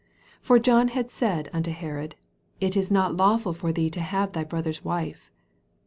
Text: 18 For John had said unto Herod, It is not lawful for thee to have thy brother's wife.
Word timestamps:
18 0.37 0.41
For 0.41 0.57
John 0.57 0.87
had 0.87 1.11
said 1.11 1.47
unto 1.53 1.69
Herod, 1.69 2.15
It 2.59 2.75
is 2.75 2.89
not 2.89 3.15
lawful 3.15 3.53
for 3.53 3.71
thee 3.71 3.91
to 3.91 4.01
have 4.01 4.31
thy 4.33 4.43
brother's 4.43 4.83
wife. 4.83 5.29